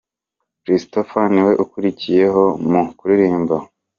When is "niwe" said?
1.33-1.53